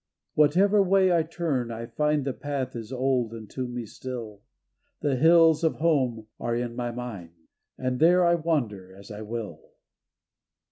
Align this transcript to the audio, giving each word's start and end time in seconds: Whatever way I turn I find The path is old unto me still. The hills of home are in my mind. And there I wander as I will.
Whatever 0.33 0.81
way 0.81 1.15
I 1.15 1.21
turn 1.21 1.69
I 1.69 1.85
find 1.85 2.25
The 2.25 2.33
path 2.33 2.75
is 2.75 2.91
old 2.91 3.35
unto 3.35 3.67
me 3.67 3.85
still. 3.85 4.41
The 5.01 5.15
hills 5.15 5.63
of 5.63 5.75
home 5.75 6.25
are 6.39 6.55
in 6.55 6.75
my 6.75 6.89
mind. 6.89 7.33
And 7.77 7.99
there 7.99 8.25
I 8.25 8.33
wander 8.33 8.95
as 8.95 9.11
I 9.11 9.21
will. 9.21 9.61